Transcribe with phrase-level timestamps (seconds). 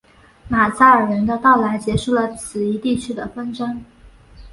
[0.47, 3.85] 马扎尔人的到来结束了此一地区的纷争。